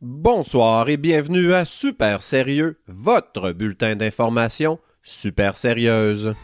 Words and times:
Bonsoir 0.00 0.88
et 0.90 0.96
bienvenue 0.96 1.52
à 1.54 1.64
Super 1.64 2.22
Sérieux, 2.22 2.78
votre 2.86 3.50
bulletin 3.50 3.96
d'information 3.96 4.78
super 5.02 5.56
sérieuse. 5.56 6.36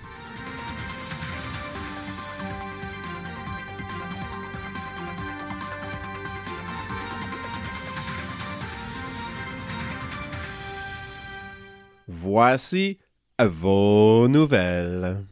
Voici 12.09 12.99
vos 13.41 14.27
nouvelles. 14.27 15.25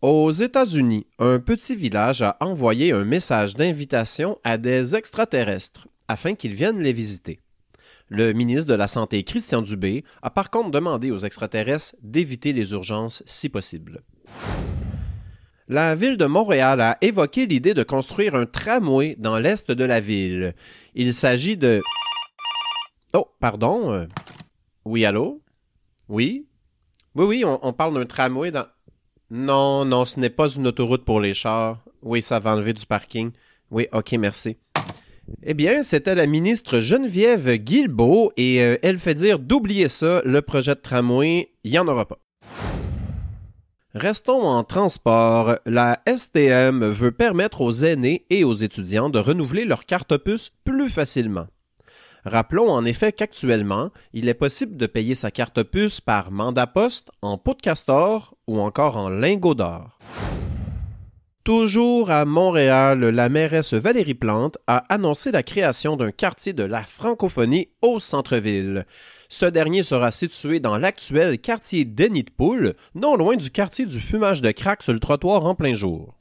Aux 0.00 0.30
États-Unis, 0.30 1.08
un 1.18 1.40
petit 1.40 1.74
village 1.74 2.22
a 2.22 2.36
envoyé 2.38 2.92
un 2.92 3.04
message 3.04 3.54
d'invitation 3.54 4.38
à 4.44 4.58
des 4.58 4.94
extraterrestres 4.94 5.88
afin 6.08 6.34
qu'ils 6.34 6.54
viennent 6.54 6.80
les 6.80 6.92
visiter. 6.92 7.40
Le 8.08 8.32
ministre 8.32 8.70
de 8.70 8.74
la 8.76 8.86
Santé, 8.88 9.24
Christian 9.24 9.62
Dubé, 9.62 10.04
a 10.22 10.30
par 10.30 10.50
contre 10.50 10.70
demandé 10.70 11.10
aux 11.10 11.18
extraterrestres 11.18 11.96
d'éviter 12.02 12.52
les 12.52 12.72
urgences 12.72 13.22
si 13.26 13.48
possible. 13.48 14.02
La 15.68 15.96
ville 15.96 16.16
de 16.16 16.26
Montréal 16.26 16.80
a 16.80 16.96
évoqué 17.00 17.46
l'idée 17.46 17.74
de 17.74 17.82
construire 17.82 18.36
un 18.36 18.46
tramway 18.46 19.16
dans 19.18 19.38
l'est 19.38 19.68
de 19.70 19.84
la 19.84 20.00
ville. 20.00 20.54
Il 20.94 21.12
s'agit 21.12 21.56
de... 21.56 21.82
Oh, 23.12 23.26
pardon. 23.40 23.92
euh, 23.92 24.06
Oui, 24.84 25.04
allô? 25.04 25.42
Oui? 26.08 26.46
Oui, 27.16 27.24
oui, 27.24 27.44
on, 27.44 27.58
on 27.66 27.72
parle 27.72 27.94
d'un 27.94 28.06
tramway 28.06 28.52
dans... 28.52 28.66
Non, 29.30 29.84
non, 29.84 30.04
ce 30.04 30.20
n'est 30.20 30.30
pas 30.30 30.48
une 30.48 30.68
autoroute 30.68 31.04
pour 31.04 31.20
les 31.20 31.34
chars. 31.34 31.82
Oui, 32.02 32.22
ça 32.22 32.38
va 32.38 32.54
enlever 32.54 32.72
du 32.72 32.86
parking. 32.86 33.32
Oui, 33.72 33.88
ok, 33.92 34.12
merci. 34.12 34.58
Eh 35.42 35.54
bien, 35.54 35.82
c'était 35.82 36.14
la 36.14 36.26
ministre 36.26 36.80
Geneviève 36.80 37.56
Guilbeault 37.56 38.32
et 38.36 38.62
euh, 38.62 38.76
elle 38.82 38.98
fait 38.98 39.14
dire 39.14 39.38
d'oublier 39.38 39.88
ça, 39.88 40.22
le 40.24 40.42
projet 40.42 40.74
de 40.74 40.80
tramway, 40.80 41.50
il 41.64 41.70
n'y 41.70 41.78
en 41.78 41.88
aura 41.88 42.06
pas. 42.06 42.18
Restons 43.94 44.42
en 44.42 44.62
transport. 44.62 45.56
La 45.64 46.02
STM 46.06 46.84
veut 46.84 47.12
permettre 47.12 47.62
aux 47.62 47.72
aînés 47.72 48.26
et 48.28 48.44
aux 48.44 48.52
étudiants 48.52 49.08
de 49.08 49.18
renouveler 49.18 49.64
leur 49.64 49.86
carte 49.86 50.18
puce 50.18 50.52
plus 50.64 50.90
facilement. 50.90 51.46
Rappelons 52.26 52.68
en 52.68 52.84
effet 52.84 53.12
qu'actuellement, 53.12 53.90
il 54.12 54.28
est 54.28 54.34
possible 54.34 54.76
de 54.76 54.86
payer 54.86 55.14
sa 55.14 55.30
carte 55.30 55.62
puce 55.62 56.00
par 56.00 56.30
mandat 56.30 56.66
poste, 56.66 57.10
en 57.22 57.38
pot 57.38 57.54
de 57.54 57.62
castor 57.62 58.36
ou 58.46 58.60
encore 58.60 58.96
en 58.96 59.08
lingot 59.08 59.54
d'or. 59.54 59.98
Toujours 61.46 62.10
à 62.10 62.24
Montréal, 62.24 62.98
la 63.04 63.28
mairesse 63.28 63.72
Valérie 63.72 64.14
Plante 64.14 64.58
a 64.66 64.78
annoncé 64.92 65.30
la 65.30 65.44
création 65.44 65.94
d'un 65.94 66.10
quartier 66.10 66.52
de 66.52 66.64
la 66.64 66.82
francophonie 66.82 67.68
au 67.82 68.00
centre-ville. 68.00 68.84
Ce 69.28 69.46
dernier 69.46 69.84
sera 69.84 70.10
situé 70.10 70.58
dans 70.58 70.76
l'actuel 70.76 71.38
quartier 71.38 71.84
Denis 71.84 72.24
de 72.24 72.74
non 72.96 73.14
loin 73.14 73.36
du 73.36 73.52
quartier 73.52 73.86
du 73.86 74.00
fumage 74.00 74.42
de 74.42 74.50
crack 74.50 74.82
sur 74.82 74.92
le 74.92 74.98
trottoir 74.98 75.44
en 75.44 75.54
plein 75.54 75.74
jour. 75.74 76.18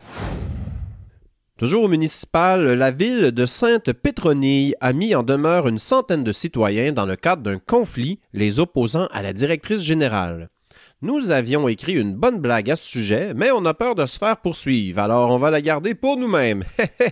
Toujours 1.57 1.85
au 1.85 1.87
municipal, 1.87 2.63
la 2.63 2.91
ville 2.91 3.31
de 3.31 3.47
Sainte-Pétronille 3.47 4.75
a 4.79 4.93
mis 4.93 5.15
en 5.15 5.23
demeure 5.23 5.67
une 5.67 5.79
centaine 5.79 6.23
de 6.23 6.33
citoyens 6.33 6.91
dans 6.91 7.07
le 7.07 7.15
cadre 7.15 7.41
d'un 7.41 7.57
conflit 7.57 8.19
les 8.33 8.59
opposant 8.59 9.07
à 9.11 9.23
la 9.23 9.33
directrice 9.33 9.81
générale. 9.81 10.51
Nous 11.01 11.31
avions 11.31 11.67
écrit 11.67 11.93
une 11.93 12.15
bonne 12.15 12.39
blague 12.39 12.71
à 12.71 12.77
ce 12.77 12.87
sujet, 12.87 13.33
mais 13.35 13.51
on 13.51 13.65
a 13.65 13.73
peur 13.73 13.95
de 13.95 14.05
se 14.05 14.17
faire 14.17 14.37
poursuivre, 14.37 14.99
alors 14.99 15.29
on 15.29 15.37
va 15.37 15.51
la 15.51 15.61
garder 15.61 15.93
pour 15.93 16.17
nous-mêmes. 16.17 16.63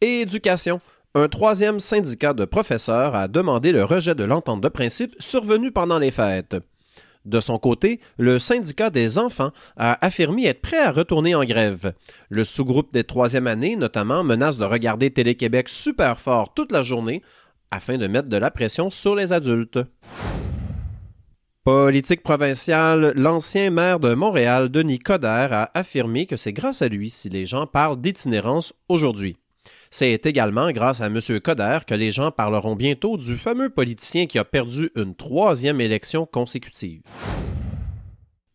Éducation. 0.00 0.80
Un 1.14 1.28
troisième 1.28 1.78
syndicat 1.78 2.32
de 2.32 2.46
professeurs 2.46 3.14
a 3.14 3.28
demandé 3.28 3.70
le 3.70 3.84
rejet 3.84 4.14
de 4.14 4.24
l'entente 4.24 4.62
de 4.62 4.68
principe 4.68 5.14
survenue 5.18 5.72
pendant 5.72 5.98
les 5.98 6.10
fêtes. 6.10 6.56
De 7.26 7.40
son 7.40 7.58
côté, 7.58 8.00
le 8.16 8.38
syndicat 8.38 8.88
des 8.88 9.18
enfants 9.18 9.52
a 9.76 10.02
affirmé 10.04 10.46
être 10.46 10.62
prêt 10.62 10.78
à 10.78 10.92
retourner 10.92 11.34
en 11.34 11.44
grève. 11.44 11.92
Le 12.30 12.44
sous-groupe 12.44 12.94
des 12.94 13.04
troisième 13.04 13.46
années, 13.46 13.76
notamment, 13.76 14.24
menace 14.24 14.56
de 14.56 14.64
regarder 14.64 15.10
Télé-Québec 15.10 15.68
super 15.68 16.18
fort 16.18 16.54
toute 16.54 16.72
la 16.72 16.82
journée 16.82 17.22
afin 17.70 17.98
de 17.98 18.06
mettre 18.06 18.28
de 18.28 18.38
la 18.38 18.50
pression 18.50 18.88
sur 18.88 19.14
les 19.14 19.34
adultes. 19.34 19.80
Politique 21.62 22.22
provinciale, 22.22 23.12
l'ancien 23.16 23.68
maire 23.68 24.00
de 24.00 24.14
Montréal, 24.14 24.70
Denis 24.70 24.98
Coderre, 24.98 25.52
a 25.52 25.70
affirmé 25.74 26.24
que 26.24 26.38
c'est 26.38 26.54
grâce 26.54 26.80
à 26.80 26.88
lui 26.88 27.10
si 27.10 27.28
les 27.28 27.44
gens 27.44 27.66
parlent 27.66 28.00
d'itinérance 28.00 28.72
aujourd'hui. 28.88 29.36
C'est 29.90 30.24
également 30.24 30.70
grâce 30.70 31.02
à 31.02 31.08
M. 31.08 31.20
Coderre 31.44 31.84
que 31.84 31.94
les 31.94 32.12
gens 32.12 32.30
parleront 32.30 32.76
bientôt 32.76 33.18
du 33.18 33.36
fameux 33.36 33.68
politicien 33.68 34.24
qui 34.24 34.38
a 34.38 34.44
perdu 34.44 34.90
une 34.96 35.14
troisième 35.14 35.82
élection 35.82 36.24
consécutive. 36.24 37.02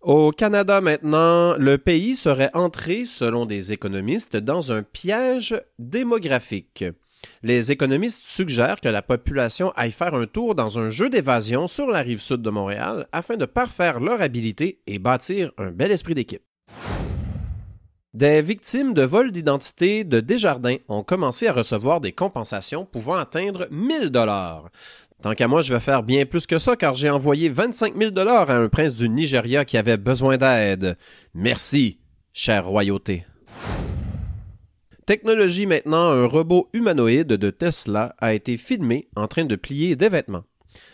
Au 0.02 0.32
Canada 0.32 0.82
maintenant, 0.82 1.56
le 1.60 1.78
pays 1.78 2.16
serait 2.16 2.50
entré, 2.56 3.06
selon 3.06 3.46
des 3.46 3.72
économistes, 3.72 4.36
dans 4.36 4.72
un 4.72 4.82
piège 4.82 5.62
démographique. 5.78 6.86
Les 7.44 7.72
économistes 7.72 8.24
suggèrent 8.24 8.82
que 8.82 8.90
la 8.90 9.02
population 9.02 9.72
aille 9.76 9.92
faire 9.92 10.16
un 10.16 10.26
tour 10.26 10.56
dans 10.56 10.80
un 10.80 10.90
jeu 10.90 11.10
d'évasion 11.10 11.68
sur 11.68 11.90
la 11.90 12.02
rive 12.02 12.22
sud 12.22 12.42
de 12.42 12.50
Montréal 12.50 13.08
afin 13.12 13.38
de 13.38 13.46
parfaire 13.46 14.00
leur 14.00 14.22
habileté 14.22 14.82
et 14.88 15.00
bâtir 15.00 15.52
un 15.58 15.72
bel 15.72 15.92
esprit 15.92 16.16
d'équipe. 16.16 16.44
Des 18.16 18.42
victimes 18.42 18.94
de 18.94 19.02
vol 19.02 19.34
d'identité 19.34 20.06
de 20.06 20.22
Desjardins 20.22 20.78
ont 20.88 21.04
commencé 21.04 21.48
à 21.48 21.54
recevoir 21.54 22.00
des 22.00 22.14
compensations 22.14 22.86
pouvant 22.86 23.16
atteindre 23.16 23.68
1000 23.72 24.10
dollars. 24.10 24.70
Tant 25.22 25.34
qu'à 25.34 25.50
moi, 25.50 25.60
je 25.60 25.74
vais 25.74 25.82
faire 25.82 26.02
bien 26.02 26.26
plus 26.26 26.48
que 26.48 26.58
ça 26.58 26.78
car 26.78 26.94
j'ai 26.94 27.10
envoyé 27.10 27.50
25 27.50 27.94
000 27.98 28.12
dollars 28.12 28.50
à 28.50 28.56
un 28.56 28.70
prince 28.70 28.96
du 28.96 29.10
Nigeria 29.10 29.66
qui 29.66 29.78
avait 29.78 29.98
besoin 29.98 30.38
d'aide. 30.38 30.98
Merci, 31.34 32.00
chère 32.32 32.66
royauté. 32.66 33.26
Technologie 35.06 35.68
maintenant, 35.68 36.10
un 36.10 36.26
robot 36.26 36.68
humanoïde 36.74 37.28
de 37.28 37.50
Tesla 37.52 38.16
a 38.18 38.34
été 38.34 38.58
filmé 38.58 39.08
en 39.16 39.28
train 39.28 39.46
de 39.46 39.56
plier 39.56 39.96
des 39.96 40.10
vêtements. 40.10 40.42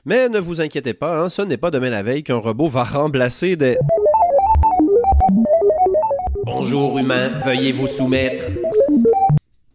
Mais 0.04 0.28
ne 0.28 0.38
vous 0.38 0.60
inquiétez 0.60 0.94
pas, 0.94 1.18
hein, 1.18 1.30
ce 1.30 1.42
n'est 1.44 1.56
pas 1.56 1.72
demain 1.72 1.90
la 1.90 2.04
veille 2.04 2.22
qu'un 2.22 2.36
robot 2.36 2.68
va 2.68 2.84
remplacer 2.84 3.56
des... 3.56 3.78
Bonjour 6.44 7.00
humain, 7.00 7.40
veuillez 7.46 7.72
vous 7.72 7.88
soumettre. 7.88 8.42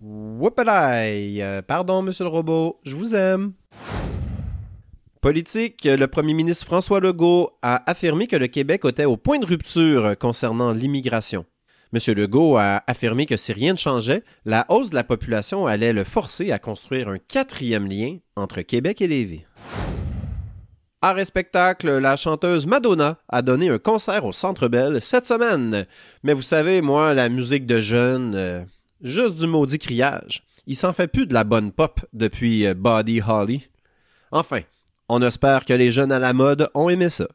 Whoopalaï, 0.02 1.40
Euh, 1.40 1.62
pardon 1.62 2.02
monsieur 2.02 2.24
le 2.24 2.30
robot, 2.30 2.78
je 2.84 2.94
vous 2.94 3.14
aime. 3.14 3.54
Politique, 5.22 5.84
le 5.84 6.06
premier 6.08 6.34
ministre 6.34 6.66
François 6.66 7.00
Legault 7.00 7.52
a 7.62 7.90
affirmé 7.90 8.26
que 8.26 8.36
le 8.36 8.48
Québec 8.48 8.82
était 8.84 9.06
au 9.06 9.16
point 9.16 9.38
de 9.38 9.46
rupture 9.46 10.14
concernant 10.18 10.72
l'immigration. 10.72 11.46
M. 11.92 12.14
Legault 12.14 12.56
a 12.56 12.82
affirmé 12.86 13.26
que 13.26 13.36
si 13.36 13.52
rien 13.52 13.72
ne 13.72 13.78
changeait, 13.78 14.24
la 14.44 14.66
hausse 14.68 14.90
de 14.90 14.94
la 14.94 15.04
population 15.04 15.66
allait 15.66 15.92
le 15.92 16.04
forcer 16.04 16.52
à 16.52 16.58
construire 16.58 17.08
un 17.08 17.18
quatrième 17.18 17.88
lien 17.88 18.18
entre 18.34 18.62
Québec 18.62 19.00
et 19.00 19.08
Lévis. 19.08 19.44
Art 21.02 21.24
spectacle, 21.24 21.98
la 21.98 22.16
chanteuse 22.16 22.66
Madonna 22.66 23.18
a 23.28 23.42
donné 23.42 23.68
un 23.68 23.78
concert 23.78 24.24
au 24.24 24.32
Centre 24.32 24.66
Bell 24.66 25.00
cette 25.00 25.26
semaine. 25.26 25.84
Mais 26.22 26.32
vous 26.32 26.42
savez, 26.42 26.80
moi, 26.80 27.14
la 27.14 27.28
musique 27.28 27.66
de 27.66 27.78
jeunes, 27.78 28.34
euh, 28.34 28.64
juste 29.02 29.36
du 29.36 29.46
maudit 29.46 29.78
criage. 29.78 30.42
Il 30.66 30.74
s'en 30.74 30.92
fait 30.92 31.06
plus 31.06 31.26
de 31.26 31.34
la 31.34 31.44
bonne 31.44 31.70
pop 31.70 32.00
depuis 32.12 32.66
euh, 32.66 32.74
Buddy 32.74 33.20
Holly. 33.20 33.68
Enfin, 34.32 34.60
on 35.08 35.22
espère 35.22 35.64
que 35.64 35.74
les 35.74 35.90
jeunes 35.90 36.10
à 36.10 36.18
la 36.18 36.32
mode 36.32 36.68
ont 36.74 36.88
aimé 36.88 37.08
ça. 37.08 37.28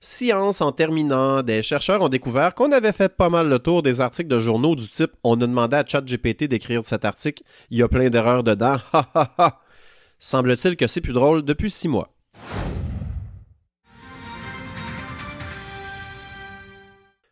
Science 0.00 0.60
en 0.60 0.70
terminant, 0.70 1.42
des 1.42 1.60
chercheurs 1.60 2.02
ont 2.02 2.08
découvert 2.08 2.54
qu'on 2.54 2.70
avait 2.70 2.92
fait 2.92 3.08
pas 3.08 3.30
mal 3.30 3.48
le 3.48 3.58
tour 3.58 3.82
des 3.82 4.00
articles 4.00 4.28
de 4.28 4.38
journaux 4.38 4.76
du 4.76 4.88
type 4.88 5.10
on 5.24 5.34
a 5.40 5.46
demandé 5.46 5.76
à 5.76 5.84
ChatGPT 5.84 6.44
d'écrire 6.44 6.84
cet 6.84 7.04
article, 7.04 7.42
il 7.70 7.78
y 7.78 7.82
a 7.82 7.88
plein 7.88 8.08
d'erreurs 8.08 8.44
dedans, 8.44 8.76
ha 8.92 9.08
ha. 9.14 9.60
Semble-t-il 10.20 10.76
que 10.76 10.86
c'est 10.86 11.00
plus 11.00 11.12
drôle 11.12 11.42
depuis 11.42 11.70
six 11.70 11.88
mois. 11.88 12.14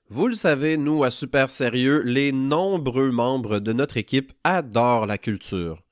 Vous 0.09 0.27
le 0.27 0.35
savez, 0.35 0.77
nous, 0.77 1.05
à 1.05 1.11
Super 1.11 1.51
Sérieux, 1.51 2.03
les 2.05 2.33
nombreux 2.33 3.12
membres 3.12 3.61
de 3.61 3.73
notre 3.73 3.97
équipe 3.97 4.33
adorent 4.43 5.07
la 5.07 5.19
culture. 5.19 5.85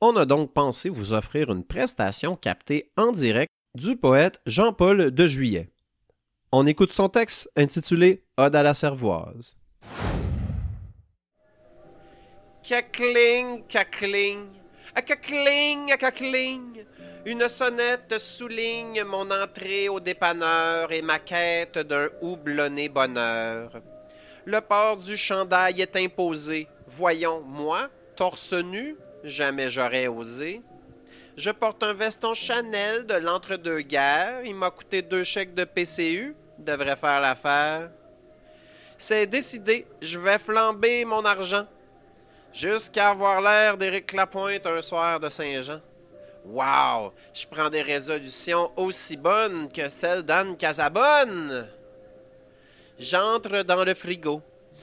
On 0.00 0.14
a 0.16 0.24
donc 0.24 0.52
pensé 0.52 0.88
vous 0.88 1.14
offrir 1.14 1.50
une 1.50 1.64
prestation 1.64 2.36
captée 2.36 2.92
en 2.96 3.10
direct 3.10 3.50
du 3.74 3.96
poète 3.96 4.40
Jean-Paul 4.46 5.10
de 5.10 5.26
Juillet. 5.26 5.71
On 6.54 6.66
écoute 6.66 6.92
son 6.92 7.08
texte 7.08 7.50
intitulé 7.56 8.22
Ode 8.36 8.54
à 8.54 8.62
la 8.62 8.74
cervoise. 8.74 9.56
Cacling, 12.62 13.62
cacling, 13.66 14.48
à 14.94 15.00
cacling, 15.00 15.90
à 15.90 15.96
cacling. 15.96 16.84
Une 17.24 17.48
sonnette 17.48 18.18
souligne 18.18 19.02
mon 19.04 19.30
entrée 19.30 19.88
au 19.88 19.98
dépanneur 19.98 20.92
et 20.92 21.00
ma 21.00 21.20
quête 21.20 21.78
d'un 21.78 22.10
houblonné 22.20 22.90
bonheur. 22.90 23.80
Le 24.44 24.60
port 24.60 24.98
du 24.98 25.16
chandail 25.16 25.80
est 25.80 25.96
imposé. 25.96 26.68
Voyons, 26.86 27.40
moi, 27.40 27.88
Torse 28.14 28.52
nu, 28.52 28.96
jamais 29.24 29.70
j'aurais 29.70 30.06
osé. 30.06 30.60
Je 31.34 31.50
porte 31.50 31.82
un 31.82 31.94
veston 31.94 32.34
Chanel 32.34 33.06
de 33.06 33.14
l'entre-deux-guerres. 33.14 34.44
Il 34.44 34.54
m'a 34.54 34.70
coûté 34.70 35.00
deux 35.00 35.24
chèques 35.24 35.54
de 35.54 35.64
PCU. 35.64 36.36
Devrait 36.58 36.96
faire 36.96 37.20
l'affaire. 37.20 37.90
C'est 38.96 39.26
décidé, 39.26 39.86
je 40.00 40.18
vais 40.18 40.38
flamber 40.38 41.04
mon 41.04 41.24
argent. 41.24 41.66
Jusqu'à 42.52 43.10
avoir 43.10 43.40
l'air 43.40 43.76
d'Éric 43.76 44.12
Lapointe 44.12 44.66
un 44.66 44.82
soir 44.82 45.18
de 45.18 45.28
Saint-Jean. 45.28 45.80
Wow! 46.44 47.12
Je 47.32 47.46
prends 47.46 47.70
des 47.70 47.82
résolutions 47.82 48.70
aussi 48.76 49.16
bonnes 49.16 49.68
que 49.72 49.88
celles 49.88 50.22
d'Anne 50.22 50.56
Casabonne. 50.56 51.68
J'entre 52.98 53.62
dans 53.62 53.84
le 53.84 53.94
frigo, 53.94 54.42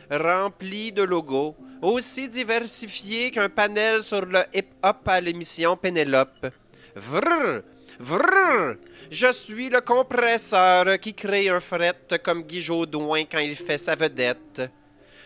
rempli 0.10 0.92
de 0.92 1.04
logos, 1.04 1.56
aussi 1.82 2.28
diversifiés 2.28 3.32
qu'un 3.32 3.50
panel 3.50 4.04
sur 4.04 4.26
le 4.26 4.44
hip-hop 4.54 5.08
à 5.08 5.22
l'émission 5.22 5.78
Pénélope. 5.78 6.48
Vrrr! 6.96 7.62
Vrrr! 8.00 8.78
Je 9.12 9.32
suis 9.34 9.70
le 9.70 9.82
compresseur 9.82 10.98
qui 11.00 11.14
crée 11.14 11.50
un 11.50 11.60
fret 11.60 12.08
comme 12.24 12.44
Guy 12.44 12.66
quand 12.66 13.40
il 13.40 13.56
fait 13.58 13.78
sa 13.78 13.96
vedette. 13.96 14.72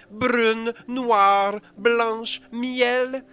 Brune, 0.09 0.73
noire, 0.87 1.59
blanche, 1.77 2.41
miel, 2.51 3.23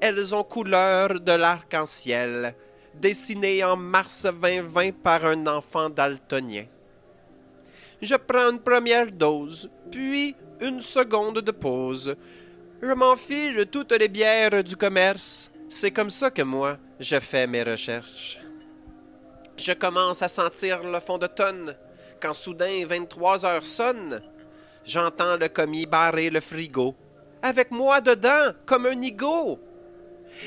elles 0.00 0.34
ont 0.34 0.42
couleur 0.42 1.20
de 1.20 1.32
l'arc-en-ciel, 1.32 2.56
dessinées 2.94 3.62
en 3.62 3.76
mars 3.76 4.26
2020 4.26 5.00
par 5.00 5.26
un 5.26 5.46
enfant 5.46 5.88
daltonien. 5.88 6.66
Je 8.00 8.16
prends 8.16 8.50
une 8.50 8.58
première 8.58 9.12
dose, 9.12 9.70
puis 9.92 10.34
une 10.60 10.80
seconde 10.80 11.40
de 11.40 11.52
pause. 11.52 12.16
Je 12.82 12.92
m'enfile 12.92 13.66
toutes 13.70 13.92
les 13.92 14.08
bières 14.08 14.64
du 14.64 14.74
commerce. 14.74 15.52
C'est 15.68 15.92
comme 15.92 16.10
ça 16.10 16.32
que 16.32 16.42
moi, 16.42 16.78
je 16.98 17.20
fais 17.20 17.46
mes 17.46 17.62
recherches. 17.62 18.41
Je 19.56 19.72
commence 19.72 20.22
à 20.22 20.28
sentir 20.28 20.82
le 20.82 21.00
fond 21.00 21.18
de 21.18 21.26
tonne 21.26 21.74
quand 22.20 22.34
soudain 22.34 22.86
23 22.86 23.44
heures 23.44 23.64
sonnent. 23.64 24.22
J'entends 24.84 25.36
le 25.36 25.48
commis 25.48 25.86
barrer 25.86 26.30
le 26.30 26.40
frigo. 26.40 26.94
Avec 27.42 27.70
moi 27.70 28.00
dedans, 28.00 28.52
comme 28.64 28.86
un 28.86 28.94
nigo. 28.94 29.58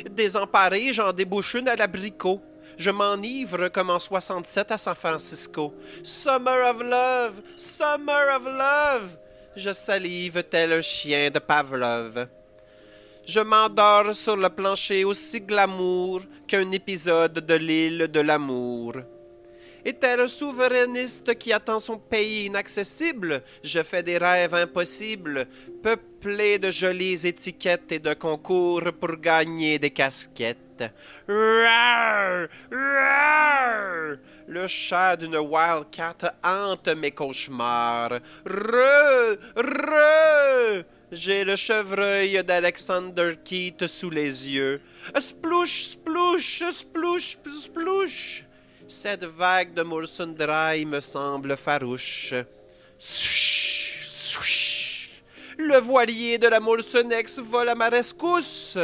Désemparé, 0.09 0.93
j'en 0.93 1.13
débouche 1.13 1.53
une 1.55 1.67
à 1.67 1.75
l'abricot. 1.75 2.41
Je 2.77 2.91
m'enivre 2.91 3.69
comme 3.69 3.89
en 3.89 3.99
67 3.99 4.71
à 4.71 4.77
San 4.77 4.95
Francisco. 4.95 5.73
Summer 6.03 6.69
of 6.69 6.81
Love, 6.81 7.41
Summer 7.55 8.35
of 8.35 8.45
Love. 8.45 9.17
Je 9.55 9.71
salive 9.71 10.43
tel 10.43 10.73
un 10.73 10.81
chien 10.81 11.29
de 11.29 11.39
Pavlov. 11.39 12.27
Je 13.27 13.39
m'endors 13.39 14.13
sur 14.13 14.37
le 14.37 14.49
plancher 14.49 15.03
aussi 15.03 15.41
glamour 15.41 16.21
qu'un 16.47 16.71
épisode 16.71 17.33
de 17.33 17.55
l'île 17.55 18.07
de 18.11 18.21
l'amour. 18.21 18.93
Est-elle 19.83 20.29
souverainiste 20.29 21.35
qui 21.37 21.51
attend 21.51 21.79
son 21.79 21.97
pays 21.97 22.45
inaccessible? 22.45 23.41
Je 23.63 23.81
fais 23.81 24.03
des 24.03 24.19
rêves 24.19 24.53
impossibles, 24.53 25.47
peuplés 25.81 26.59
de 26.59 26.69
jolies 26.69 27.25
étiquettes 27.25 27.91
et 27.91 27.99
de 27.99 28.13
concours 28.13 28.93
pour 28.99 29.15
gagner 29.17 29.79
des 29.79 29.91
casquettes. 29.91 30.93
Le 31.27 32.47
chat 34.67 35.17
d'une 35.17 35.37
wildcat 35.37 36.35
hante 36.43 36.89
mes 36.89 37.11
cauchemars. 37.11 38.19
Re, 38.45 39.37
re. 39.55 40.83
J'ai 41.11 41.43
le 41.43 41.55
chevreuil 41.55 42.43
d'Alexander 42.43 43.35
Keith 43.43 43.85
sous 43.87 44.09
les 44.09 44.49
yeux. 44.51 44.81
Splouche, 45.19 45.83
splouche, 45.83 46.63
splouche, 46.71 47.37
splouche. 47.61 48.43
Cette 48.87 49.25
vague 49.25 49.73
de 49.73 49.83
Molson 49.83 50.35
Dry 50.37 50.85
me 50.85 50.99
semble 50.99 51.57
farouche. 51.57 52.33
Swoosh, 52.97 53.99
swoosh. 54.03 55.09
Le 55.57 55.77
voilier 55.77 56.37
de 56.37 56.47
la 56.47 56.59
Molsonex 56.59 57.39
vole 57.39 57.69
à 57.69 57.75
ma 57.75 57.89
rescousse. 57.89 58.77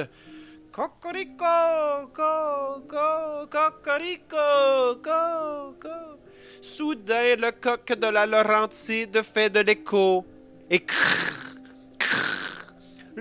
Cocorico, 0.72 2.08
co, 2.14 2.82
co, 2.88 3.48
cocorico, 3.48 4.96
co, 5.04 5.76
co. 5.82 5.90
Soudain, 6.62 7.36
le 7.36 7.52
coq 7.52 7.94
de 7.94 8.08
la 8.08 8.26
Laurentide 8.26 9.22
fait 9.22 9.50
de 9.50 9.60
l'écho. 9.60 10.26
Et 10.70 10.80
crrr, 10.80 11.51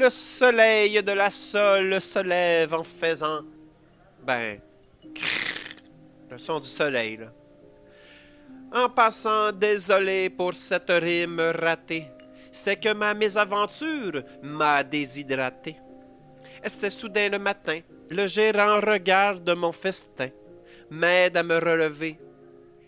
le 0.01 0.09
soleil 0.09 1.03
de 1.03 1.13
la 1.13 1.31
Sole 1.31 2.01
se 2.01 2.21
lève 2.21 2.73
en 2.73 2.83
faisant. 2.83 3.43
Ben, 4.23 4.59
le 6.31 6.39
son 6.39 6.59
du 6.59 6.69
soleil, 6.69 7.19
là. 7.19 7.27
En 8.73 8.89
passant, 8.89 9.53
désolé 9.53 10.31
pour 10.31 10.55
cette 10.55 10.89
rime 10.89 11.41
ratée, 11.41 12.07
c'est 12.51 12.77
que 12.77 12.95
ma 12.95 13.13
mésaventure 13.13 14.23
m'a 14.43 14.83
déshydraté. 14.83 15.77
C'est 16.65 16.91
soudain 16.91 17.29
le 17.29 17.39
matin, 17.39 17.81
le 18.09 18.27
gérant 18.27 18.81
regarde 18.81 19.51
mon 19.51 19.73
festin, 19.73 20.31
m'aide 20.89 21.37
à 21.37 21.43
me 21.43 21.59
relever 21.59 22.19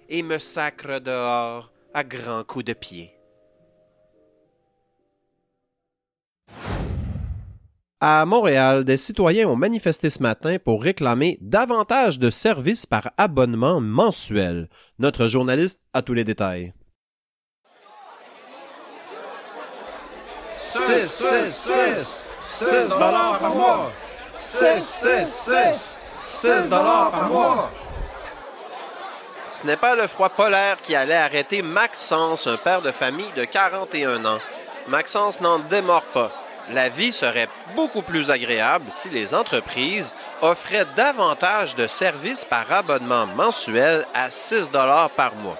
et 0.08 0.22
me 0.22 0.38
sacre 0.38 0.98
dehors 0.98 1.70
à 1.92 2.04
grands 2.04 2.44
coups 2.44 2.64
de 2.64 2.72
pied. 2.72 3.14
À 8.04 8.26
Montréal, 8.26 8.84
des 8.84 8.96
citoyens 8.96 9.46
ont 9.46 9.54
manifesté 9.54 10.10
ce 10.10 10.20
matin 10.20 10.56
pour 10.58 10.82
réclamer 10.82 11.38
davantage 11.40 12.18
de 12.18 12.30
services 12.30 12.84
par 12.84 13.12
abonnement 13.16 13.80
mensuel. 13.80 14.68
Notre 14.98 15.28
journaliste 15.28 15.80
a 15.92 16.02
tous 16.02 16.12
les 16.12 16.24
détails. 16.24 16.74
6, 20.58 20.98
6, 20.98 21.46
6, 21.94 22.30
6 22.40 22.90
dollars 22.90 23.38
par 23.38 23.54
mois. 23.54 23.92
6, 24.34 24.80
6, 24.80 25.24
6, 25.24 26.00
6 26.26 26.70
dollars 26.70 27.12
par 27.12 27.28
mois. 27.30 27.70
Ce 29.52 29.64
n'est 29.64 29.76
pas 29.76 29.94
le 29.94 30.08
froid 30.08 30.30
polaire 30.30 30.78
qui 30.82 30.96
allait 30.96 31.14
arrêter 31.14 31.62
Maxence, 31.62 32.48
un 32.48 32.56
père 32.56 32.82
de 32.82 32.90
famille 32.90 33.32
de 33.36 33.44
41 33.44 34.24
ans. 34.24 34.40
Maxence 34.88 35.40
n'en 35.40 35.60
démord 35.60 36.06
pas. 36.06 36.41
La 36.70 36.88
vie 36.88 37.12
serait 37.12 37.48
beaucoup 37.74 38.02
plus 38.02 38.30
agréable 38.30 38.86
si 38.88 39.10
les 39.10 39.34
entreprises 39.34 40.14
offraient 40.40 40.86
davantage 40.96 41.74
de 41.74 41.88
services 41.88 42.44
par 42.44 42.70
abonnement 42.70 43.26
mensuel 43.26 44.06
à 44.14 44.30
6 44.30 44.70
dollars 44.70 45.10
par 45.10 45.34
mois. 45.34 45.58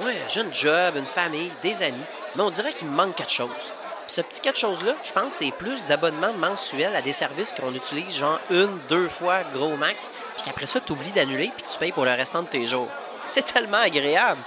Moi, 0.00 0.10
j'ai 0.28 0.40
un 0.40 0.52
job, 0.52 0.96
une 0.96 1.06
famille, 1.06 1.52
des 1.62 1.82
amis, 1.82 2.04
mais 2.34 2.42
on 2.42 2.50
dirait 2.50 2.72
qu'il 2.72 2.88
me 2.88 2.96
manque 2.96 3.14
quelque 3.14 3.32
chose. 3.32 3.72
Puis 4.06 4.14
ce 4.14 4.20
petit 4.22 4.40
quelque 4.40 4.58
chose-là, 4.58 4.94
je 5.04 5.12
pense 5.12 5.34
c'est 5.34 5.52
plus 5.52 5.86
d'abonnements 5.86 6.32
mensuels 6.32 6.96
à 6.96 7.02
des 7.02 7.12
services 7.12 7.52
qu'on 7.52 7.74
utilise 7.74 8.16
genre 8.16 8.40
une, 8.50 8.78
deux 8.88 9.08
fois 9.08 9.42
gros 9.54 9.76
max, 9.76 10.10
puis 10.34 10.44
qu'après 10.44 10.66
ça, 10.66 10.80
tu 10.80 10.92
oublies 10.92 11.12
d'annuler 11.12 11.52
puis 11.56 11.66
tu 11.68 11.78
payes 11.78 11.92
pour 11.92 12.04
le 12.04 12.12
restant 12.12 12.42
de 12.42 12.48
tes 12.48 12.66
jours. 12.66 12.88
C'est 13.24 13.44
tellement 13.44 13.78
agréable. 13.78 14.40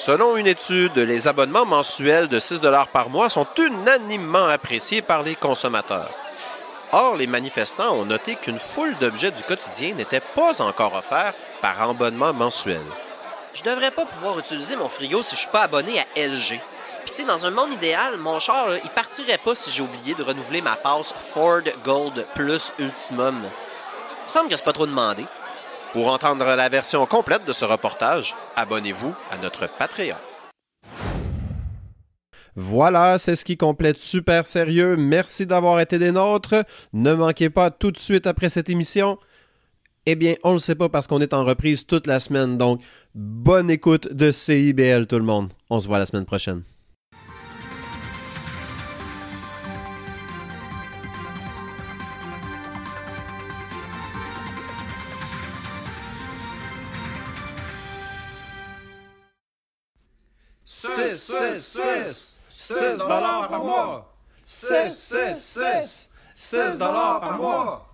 Selon 0.00 0.38
une 0.38 0.46
étude, 0.46 0.96
les 0.96 1.28
abonnements 1.28 1.66
mensuels 1.66 2.26
de 2.26 2.38
6 2.38 2.62
dollars 2.62 2.88
par 2.88 3.10
mois 3.10 3.28
sont 3.28 3.46
unanimement 3.58 4.46
appréciés 4.46 5.02
par 5.02 5.22
les 5.22 5.34
consommateurs. 5.34 6.10
Or, 6.92 7.16
les 7.16 7.26
manifestants 7.26 7.96
ont 7.96 8.06
noté 8.06 8.36
qu'une 8.36 8.58
foule 8.58 8.96
d'objets 8.96 9.30
du 9.30 9.42
quotidien 9.42 9.92
n'étaient 9.92 10.22
pas 10.34 10.62
encore 10.62 10.94
offerts 10.94 11.34
par 11.60 11.82
abonnement 11.82 12.32
mensuel. 12.32 12.80
Je 13.52 13.62
devrais 13.62 13.90
pas 13.90 14.06
pouvoir 14.06 14.38
utiliser 14.38 14.74
mon 14.74 14.88
frigo 14.88 15.22
si 15.22 15.36
je 15.36 15.40
suis 15.40 15.50
pas 15.50 15.64
abonné 15.64 16.00
à 16.00 16.06
LG. 16.16 16.48
Puis 16.48 16.60
tu 17.08 17.16
sais, 17.16 17.24
dans 17.24 17.44
un 17.44 17.50
monde 17.50 17.74
idéal, 17.74 18.16
mon 18.16 18.40
char, 18.40 18.70
là, 18.70 18.78
il 18.82 18.88
partirait 18.88 19.36
pas 19.36 19.54
si 19.54 19.70
j'ai 19.70 19.82
oublié 19.82 20.14
de 20.14 20.22
renouveler 20.22 20.62
ma 20.62 20.76
passe 20.76 21.12
Ford 21.18 21.60
Gold 21.84 22.24
Plus 22.34 22.72
Ultimum. 22.78 23.36
Il 23.42 24.24
me 24.24 24.28
semble 24.30 24.48
que 24.48 24.56
c'est 24.56 24.64
pas 24.64 24.72
trop 24.72 24.86
demandé. 24.86 25.26
Pour 25.92 26.08
entendre 26.08 26.44
la 26.44 26.68
version 26.68 27.04
complète 27.04 27.44
de 27.44 27.52
ce 27.52 27.64
reportage, 27.64 28.36
abonnez-vous 28.54 29.12
à 29.32 29.38
notre 29.38 29.68
Patreon. 29.76 30.16
Voilà, 32.54 33.18
c'est 33.18 33.34
ce 33.34 33.44
qui 33.44 33.56
complète 33.56 33.98
Super 33.98 34.44
Sérieux. 34.44 34.96
Merci 34.96 35.46
d'avoir 35.46 35.80
été 35.80 35.98
des 35.98 36.12
nôtres. 36.12 36.64
Ne 36.92 37.14
manquez 37.14 37.50
pas 37.50 37.72
tout 37.72 37.90
de 37.90 37.98
suite 37.98 38.28
après 38.28 38.48
cette 38.48 38.70
émission. 38.70 39.18
Eh 40.06 40.14
bien, 40.14 40.34
on 40.44 40.50
ne 40.50 40.54
le 40.54 40.60
sait 40.60 40.76
pas 40.76 40.88
parce 40.88 41.08
qu'on 41.08 41.20
est 41.20 41.34
en 41.34 41.44
reprise 41.44 41.84
toute 41.84 42.06
la 42.06 42.20
semaine. 42.20 42.56
Donc, 42.56 42.80
bonne 43.16 43.68
écoute 43.68 44.12
de 44.12 44.30
CIBL 44.30 45.08
tout 45.08 45.18
le 45.18 45.24
monde. 45.24 45.52
On 45.70 45.80
se 45.80 45.88
voit 45.88 45.98
la 45.98 46.06
semaine 46.06 46.24
prochaine. 46.24 46.62
Six, 60.72 61.20
six, 61.20 61.66
six, 61.66 62.40
six 62.48 62.98
dollars 63.00 63.48
par 63.48 63.64
mois. 63.64 64.14
Six, 64.44 64.96
six, 64.96 65.34
six, 65.34 66.08
16 66.36 66.78
par 66.78 67.38
mois. 67.38 67.89